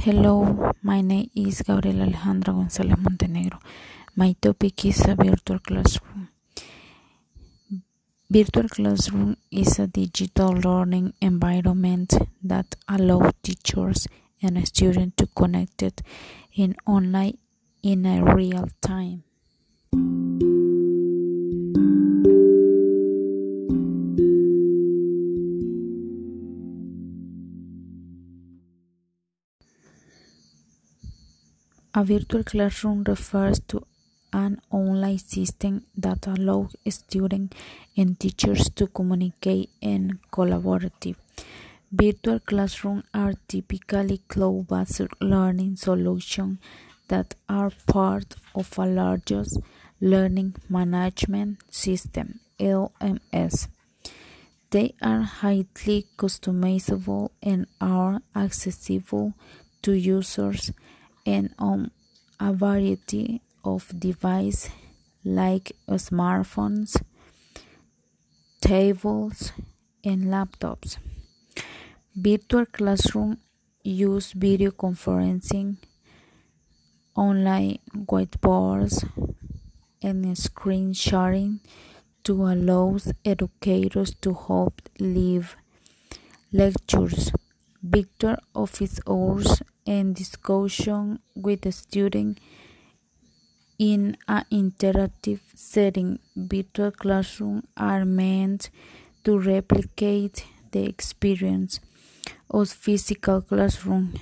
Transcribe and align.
Hello, 0.00 0.72
my 0.82 1.00
name 1.00 1.30
is 1.36 1.62
Gabriela 1.62 2.04
Alejandra 2.04 2.52
González 2.52 2.98
Montenegro. 2.98 3.60
My 4.16 4.34
topic 4.40 4.84
is 4.86 5.00
a 5.06 5.14
virtual 5.14 5.60
classroom. 5.60 6.28
Virtual 8.28 8.68
classroom 8.68 9.36
is 9.50 9.78
a 9.78 9.86
digital 9.86 10.50
learning 10.50 11.14
environment 11.20 12.14
that 12.42 12.74
allows 12.88 13.32
teachers 13.42 14.08
and 14.42 14.66
students 14.66 15.14
to 15.16 15.26
connect 15.28 15.82
in 16.54 16.74
online 16.86 17.38
in 17.82 18.04
a 18.04 18.34
real 18.34 18.66
time. 18.80 19.22
A 31.96 32.02
virtual 32.02 32.42
classroom 32.42 33.04
refers 33.04 33.60
to 33.68 33.86
an 34.32 34.60
online 34.68 35.18
system 35.18 35.86
that 35.96 36.26
allows 36.26 36.74
students 36.88 37.56
and 37.96 38.18
teachers 38.18 38.68
to 38.70 38.88
communicate 38.88 39.70
and 39.80 40.18
collaborate. 40.32 41.14
Virtual 41.92 42.40
classrooms 42.40 43.04
are 43.14 43.34
typically 43.46 44.18
cloud-based 44.26 45.06
learning 45.20 45.76
solutions 45.76 46.58
that 47.06 47.36
are 47.48 47.70
part 47.86 48.34
of 48.56 48.76
a 48.76 48.86
larger 48.86 49.44
learning 50.00 50.56
management 50.68 51.58
system 51.70 52.40
(LMS). 52.58 53.68
They 54.70 54.94
are 55.00 55.22
highly 55.22 56.08
customizable 56.18 57.30
and 57.40 57.68
are 57.80 58.20
accessible 58.34 59.34
to 59.82 59.92
users 59.92 60.72
and 61.26 61.54
on 61.58 61.90
a 62.38 62.52
variety 62.52 63.40
of 63.64 63.88
devices 63.98 64.70
like 65.24 65.72
smartphones, 65.88 67.00
tablets, 68.60 69.52
and 70.04 70.24
laptops. 70.24 70.98
Virtual 72.14 72.66
classroom 72.66 73.38
use 73.82 74.32
video 74.32 74.70
conferencing, 74.70 75.76
online 77.16 77.78
whiteboards, 77.94 79.08
and 80.02 80.36
screen 80.38 80.92
sharing 80.92 81.60
to 82.22 82.46
allow 82.46 82.96
educators 83.24 84.14
to 84.14 84.32
hold 84.32 84.74
live 84.98 85.56
lectures, 86.52 87.32
virtual 87.82 88.36
office 88.54 89.00
hours, 89.08 89.62
and 89.86 90.14
discussion 90.14 91.18
with 91.34 91.62
the 91.62 91.72
student 91.72 92.38
in 93.78 94.16
an 94.28 94.44
interactive 94.52 95.40
setting. 95.54 96.18
Virtual 96.36 96.90
classrooms 96.90 97.64
are 97.76 98.04
meant 98.04 98.70
to 99.24 99.38
replicate 99.38 100.46
the 100.72 100.84
experience 100.84 101.80
of 102.50 102.68
physical 102.70 103.40
classroom 103.40 104.14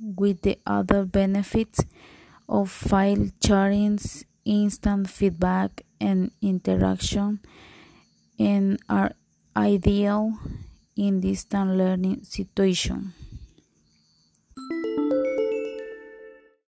with 0.00 0.42
the 0.42 0.58
other 0.66 1.04
benefits 1.04 1.80
of 2.48 2.70
file 2.70 3.28
sharing, 3.44 3.98
instant 4.44 5.08
feedback, 5.08 5.82
and 6.00 6.30
interaction 6.42 7.40
and 8.38 8.78
are 8.88 9.12
ideal 9.56 10.36
in 10.96 11.20
distant 11.20 11.70
learning 11.76 12.22
situations. 12.24 13.23